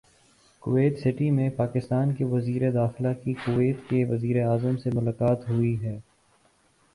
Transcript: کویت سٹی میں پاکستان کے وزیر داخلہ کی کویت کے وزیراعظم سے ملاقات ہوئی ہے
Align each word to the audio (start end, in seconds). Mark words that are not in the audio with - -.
کویت 0.63 0.97
سٹی 0.99 1.29
میں 1.31 1.49
پاکستان 1.57 2.13
کے 2.15 2.25
وزیر 2.25 2.69
داخلہ 2.71 3.13
کی 3.23 3.33
کویت 3.45 3.87
کے 3.89 4.03
وزیراعظم 4.05 4.77
سے 4.77 4.89
ملاقات 4.93 5.47
ہوئی 5.49 5.75
ہے 5.83 5.97